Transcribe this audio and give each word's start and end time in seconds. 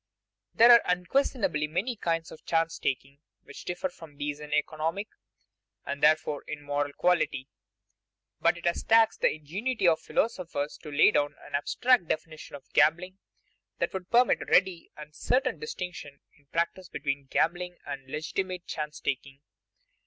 There 0.55 0.71
are 0.71 0.81
unquestionably 0.87 1.67
many 1.67 1.95
kinds 1.95 2.31
of 2.31 2.43
chance 2.43 2.79
taking 2.79 3.19
which 3.43 3.65
differ 3.65 3.87
from 3.87 4.15
these 4.17 4.39
in 4.39 4.51
economic, 4.51 5.09
and 5.85 6.01
therefore 6.01 6.43
in 6.47 6.63
moral 6.63 6.91
quality; 6.93 7.49
but 8.39 8.57
it 8.57 8.65
has 8.65 8.81
taxed 8.83 9.21
the 9.21 9.31
ingenuity 9.31 9.87
of 9.87 9.99
philosophers 10.01 10.79
to 10.79 10.89
lay 10.89 11.11
down 11.11 11.35
an 11.45 11.53
abstract 11.53 12.07
definition 12.07 12.55
of 12.55 12.73
gambling 12.73 13.19
that 13.77 13.93
would 13.93 14.09
permit 14.09 14.49
ready 14.49 14.89
and 14.97 15.13
certain 15.13 15.59
distinction 15.59 16.19
in 16.35 16.47
practice 16.47 16.89
between 16.89 17.27
gambling 17.27 17.77
and 17.85 18.07
legitimate 18.09 18.65
chance 18.65 18.99
taking. 19.01 19.41